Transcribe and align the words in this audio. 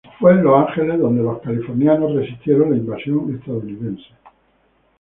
Fue 0.19 0.31
en 0.31 0.43
Los 0.43 0.57
Ángeles 0.67 0.99
donde 0.99 1.21
los 1.21 1.39
californianos 1.41 2.15
resistieron 2.15 2.71
la 2.71 2.77
invasión 2.77 3.35
estadounidense. 3.35 4.07